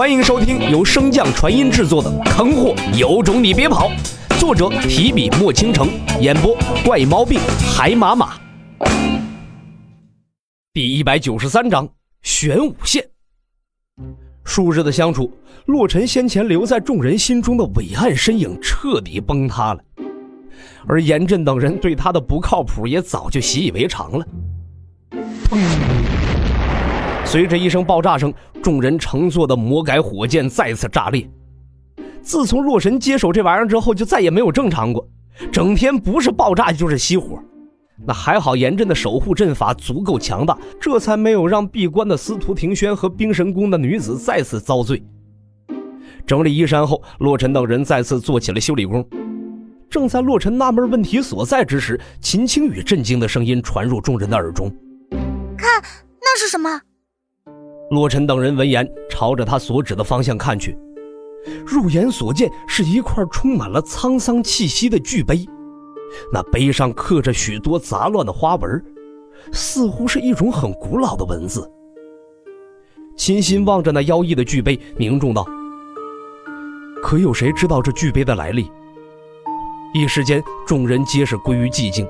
[0.00, 3.90] 欢迎收听由升降传音制作的《坑货有种你别跑》，
[4.40, 5.90] 作者提笔墨倾城，
[6.22, 7.38] 演播怪毛病
[7.70, 8.40] 海马马。
[10.72, 11.86] 第一百九十三章
[12.22, 13.06] 玄武线。
[14.42, 15.30] 数日的相处，
[15.66, 19.84] 洛尘先前留在众人心中的伟岸身影彻底崩塌了，
[20.88, 24.26] 而严震等人对他的不靠谱也早就习以为常了。
[25.44, 25.58] 砰！
[27.30, 31.30] 随着一声爆炸声，众人乘坐的魔改火箭再次炸裂。
[32.20, 35.08] 自从洛神接手这玩意儿之后，就再也没有正常过，
[35.52, 37.40] 整天不是爆炸就是熄火。
[38.04, 45.00] 那还好，严阵的守护阵法足够强大，这才没有让闭关的司徒庭轩和冰神宫的女子再次遭罪。
[46.26, 49.08] 整理衣衫后，洛尘等人再次做起了修理工。
[49.88, 54.68] 正在洛尘纳闷问题所在之时，秦青雨震惊的声音传入众人的耳中
[55.56, 55.80] ：“看，
[56.20, 56.80] 那是什么？”
[57.90, 60.78] 洛尘等人闻言，朝着他所指的方向看去，
[61.66, 65.44] 入眼所见是一块充满了沧桑气息的巨碑，
[66.32, 68.80] 那碑上刻着许多杂乱的花纹，
[69.52, 71.68] 似乎是一种很古老的文字。
[73.16, 75.44] 秦心望着那妖异的巨碑，凝重道
[77.02, 78.70] ：“可有谁知道这巨碑的来历？”
[79.92, 82.06] 一时间，众人皆是归于寂静，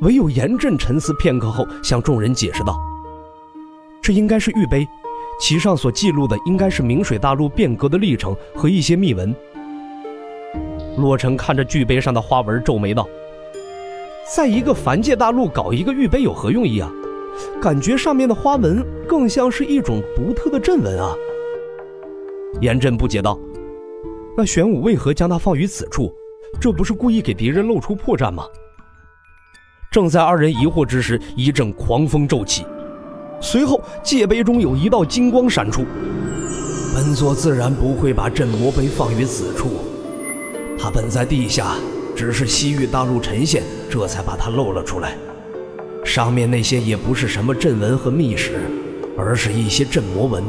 [0.00, 2.76] 唯有严震沉思片刻后，向众人解释道。
[4.08, 4.88] 这应该是玉碑，
[5.38, 9.36] 其上所记录的应该是明水大陆变革的历程和一些秘闻。
[10.96, 13.06] 洛尘看着巨碑上的花纹，皱眉道
[14.34, 16.90] ：“在一个凡界大陆搞一个玉碑有何用意啊？
[17.60, 21.12] 感觉上面的花纹更像是一种独特的阵纹啊。”
[22.62, 23.38] 严震不解道
[24.38, 26.10] ：“那玄武为何将它放于此处？
[26.58, 28.46] 这不是故意给敌人露出破绽吗？”
[29.92, 32.64] 正在二人疑惑之时，一阵狂风骤起。
[33.40, 35.84] 随后，界碑中有一道金光闪出。
[36.94, 39.68] 本座自然不会把镇魔碑放于此处，
[40.78, 41.74] 它本在地下，
[42.16, 45.16] 只是西域大陆沉陷，这才把它露了出来。
[46.04, 48.58] 上面那些也不是什么阵纹和秘史，
[49.16, 50.42] 而是一些镇魔文。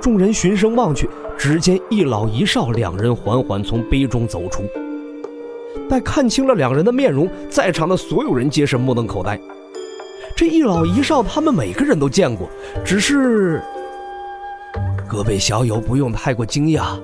[0.00, 1.08] 众人循声望去，
[1.38, 4.64] 只见一老一少两人缓缓从碑中走出。
[5.88, 9.38] 待看清了两人的面容，在场的所有人皆是目瞪口呆。
[10.36, 12.46] 这一老一少，他们每个人都见过，
[12.84, 13.62] 只是
[15.08, 17.00] 各位小友不用太过惊讶。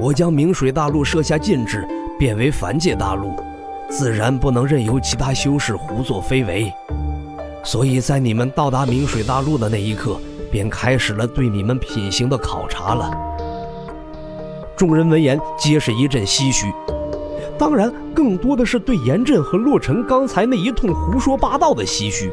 [0.00, 1.86] 我将明水大陆设下禁制，
[2.18, 3.36] 变为凡界大陆，
[3.88, 6.72] 自然不能任由其他修士胡作非为。
[7.62, 10.18] 所以在你们到达明水大陆的那一刻，
[10.50, 13.12] 便开始了对你们品行的考察了。
[14.76, 16.66] 众人闻言，皆是一阵唏嘘。
[17.56, 22.30] 当然，更多的是对严震和洛尘刚才那一通胡说八道的唏嘘。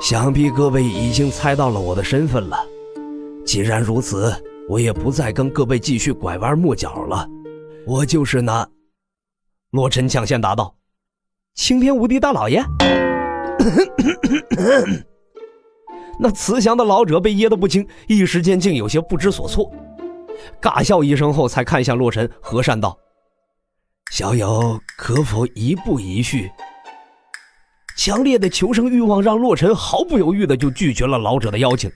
[0.00, 2.58] 想必各位已经猜到了我的身份了。
[3.44, 4.34] 既然如此，
[4.68, 7.26] 我也不再跟各位继续拐弯抹角了。
[7.86, 8.68] 我就是那……
[9.70, 10.74] 洛尘抢先答道
[11.54, 12.62] ：“青天无敌大老爷。
[16.18, 19.70] ”那慈祥的老者被噎得不轻，一时间竟有些不知所措，
[20.60, 22.98] 尬笑一声后，才看向洛尘，和善道。
[24.12, 26.50] 小友可否一步一叙？
[27.96, 31.90] 强烈的求生欲望让洛尘毫不犹豫的就拒绝了老者的邀请。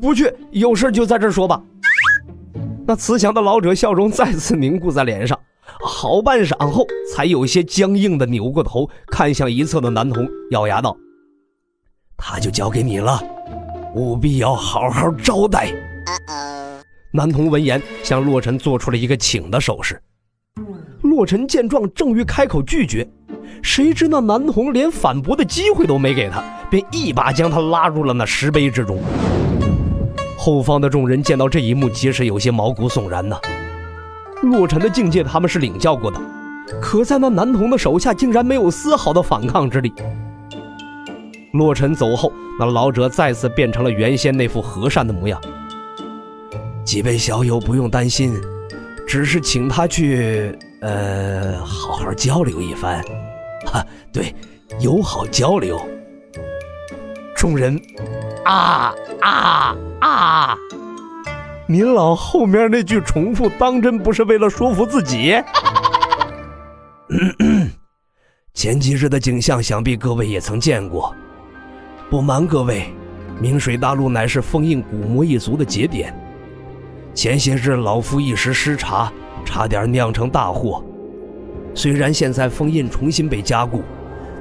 [0.00, 1.60] 不去，有事就在这说吧。
[2.86, 5.38] 那慈祥的老者笑容再次凝固在脸上，
[5.80, 10.96] 好半晌后，才有些僵硬的扭过头，看向一侧的男童，咬牙道
[12.16, 13.20] ：“他就交给你了，
[13.94, 15.72] 务必要好好招待。”
[17.12, 20.00] 男童闻言，向洛尘做出了一个请的手势。
[21.18, 23.04] 洛尘见状，正欲开口拒绝，
[23.60, 26.40] 谁知那男童连反驳的机会都没给他，
[26.70, 29.00] 便一把将他拉入了那石碑之中。
[30.36, 33.36] 后方的众人见到这一幕，皆是有些毛骨悚然呐。
[34.44, 36.20] 洛尘的境界他们是领教过的，
[36.80, 39.92] 可在那男童的手下，竟然没有丝毫的反抗之力。
[41.54, 45.40] 洛尘走后，那老者再次变成了原先那副和善的模样。
[46.84, 48.40] 几位小友不用担心。
[49.04, 53.02] 只是请他去，呃，好好交流一番，
[53.66, 54.34] 哈，对，
[54.80, 55.80] 友好交流。
[57.36, 57.80] 众人，
[58.44, 60.56] 啊啊啊！
[61.68, 65.40] 您老后面那句重复，当真不是为了说服自己？
[68.54, 71.14] 前几日的景象，想必各位也曾见过。
[72.10, 72.92] 不瞒各位，
[73.40, 76.12] 明水大陆乃是封印古魔一族的节点。
[77.14, 79.12] 前些日老夫一时失察，
[79.48, 80.84] 差点酿成大祸。
[81.72, 83.80] 虽然现在封印重新被加固，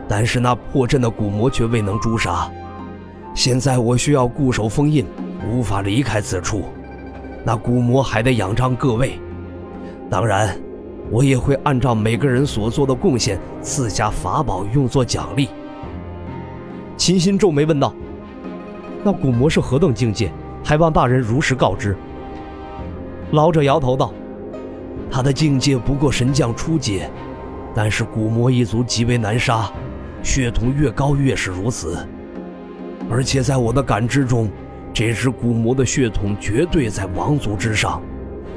[0.06, 2.52] 但是那破阵的古魔却未能诛杀。
[3.34, 5.06] 现在我需要固守封印，
[5.50, 6.66] 无法离开此处，
[7.46, 9.18] 那古魔还得仰仗各位。
[10.10, 10.60] 当然，
[11.10, 15.48] 我也会按照每个人所做的贡献赐下法宝用作奖励。
[16.98, 17.94] 秦心皱眉问道
[19.06, 20.30] ：“那古魔是何等境界？
[20.66, 21.96] 还望大人如实告知。”
[23.32, 24.12] 老者摇头道
[25.10, 27.10] ：“他的境界不过神将初阶，
[27.74, 29.72] 但是古魔一族极为难杀，
[30.22, 32.08] 血统越高越是如此。
[33.10, 34.50] 而且在我的感知中，
[34.94, 38.02] 这只古魔的血统绝对在王族之上，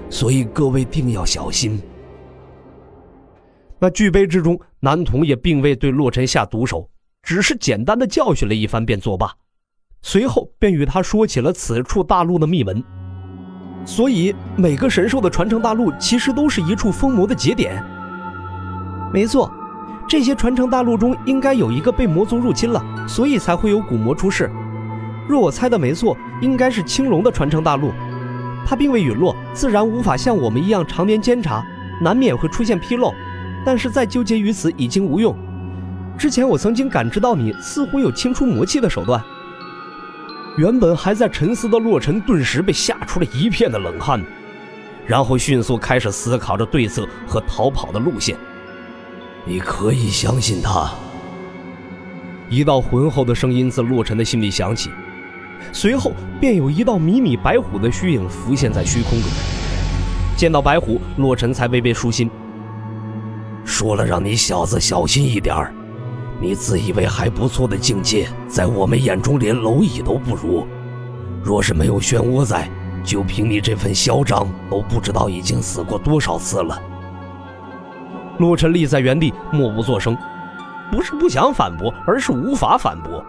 [0.09, 1.81] 所以各位定要小心。”
[3.79, 6.89] 那巨碑之中，男童也并未对洛尘下毒手。
[7.23, 9.31] 只是简单的教训了一番便作罢，
[10.01, 12.83] 随后便与他说起了此处大陆的秘闻。
[13.91, 17.85] 所以每个神兽的传承大陆其实都是一处封魔的节点。
[19.13, 19.51] 没错，
[20.09, 24.49] 这些传承大陆中应该有一个被魔族入侵了，所以才会有古魔出世。
[25.29, 27.91] 若我猜的没错，应该是青龙的传承大陆。
[28.65, 31.61] 他并未陨落，自然无法像我们一样常年监察，
[32.01, 33.13] 难免会出现纰漏。
[33.67, 35.37] 但是再纠结于此已经无用。
[36.17, 39.21] 之前我曾经感知到你似乎有清除魔气的手段。
[40.57, 44.23] 原本还在沉思的洛尘顿时被吓出了一片的冷汗，
[45.07, 48.37] 然后迅速开始思考着对策和逃跑的路线。
[49.45, 50.91] 你可以相信他。
[52.49, 54.91] 一道浑厚的声音自洛尘的心里响起，
[55.73, 59.31] 随后便有一道迷你白虎的虚影浮现在虚空中。
[60.37, 62.29] 见到白虎，洛尘才微微舒心。
[63.65, 65.73] 说了让你小子小心一点儿。
[66.41, 70.67] 你自以为还不错的境界，在我们眼中连蝼蚁都不如。
[71.45, 72.69] 若是没有漩涡在，
[73.05, 76.81] 就凭你这份嚣张，都不知道已经死过多少次了。
[78.39, 80.17] 洛尘立在原地，默不作声，
[80.91, 83.23] 不是不想反驳，而是无法反驳。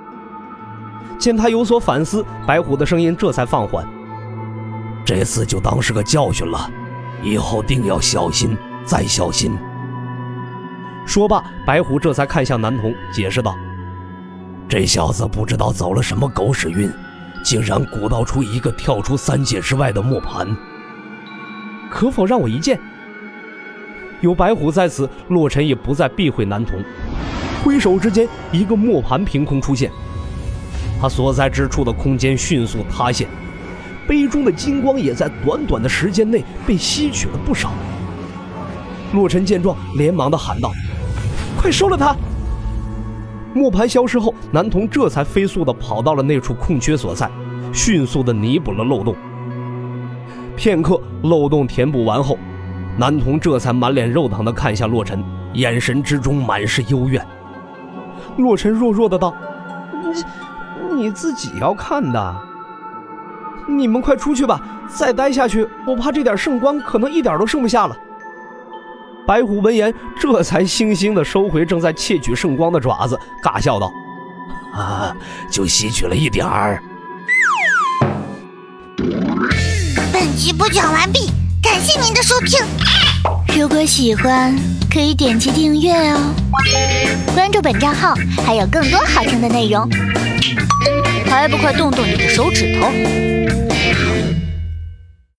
[1.20, 3.86] 见他有所反思，白虎的声音这才放缓
[5.06, 6.70] ：“这次就当是个教训了，
[7.22, 9.52] 以后定要小心，再小心。”
[11.06, 13.56] 说罢，白虎这才看向男童，解释道
[14.70, 16.90] ：“这小子不知道走了什么狗屎运，
[17.44, 20.48] 竟然鼓捣出一个跳出三界之外的磨盘。
[21.90, 22.80] 可否让我一见？”
[24.22, 26.80] 有白虎在此，洛尘也不再避讳男童，
[27.64, 29.92] 挥手之间，一个磨盘凭空出现，
[31.02, 33.28] 他所在之处的空间迅速塌陷，
[34.08, 37.72] 杯中的金光也在短短的时间内被吸取了不少。
[39.14, 40.72] 洛尘见状，连忙的喊道。
[41.58, 42.16] 快收了他！
[43.54, 47.30] 磨盘消失后，男童这才飞速的跑到了那处空缺所在，
[47.74, 49.14] 迅速的弥补了漏洞。
[50.56, 52.38] 片刻，漏洞填补完后，
[52.98, 55.24] 男童这才满脸肉疼的看向洛尘，
[55.54, 57.26] 眼神之中满是幽怨。
[58.38, 59.36] 洛尘弱弱的道
[60.90, 62.36] ：“你你自己要看的，
[63.68, 64.62] 你们快出去吧！
[64.88, 67.98] 再待下去，我怕这点圣光可能一点都剩不下了。”
[69.26, 73.92] 白虎闻言，这才悻悻地收回正在窃取圣光的爪子，尬笑道
[74.74, 75.16] ：“啊，
[75.50, 76.82] 就吸取了一点儿。”
[80.12, 81.32] 本集播讲完毕，
[81.62, 82.60] 感谢您的收听。
[83.58, 84.56] 如果喜欢，
[84.92, 86.34] 可以点击订阅哦，
[87.34, 88.16] 关注本账号
[88.46, 89.88] 还有更多好听的内容。
[91.28, 92.88] 还不快动动你的手指头！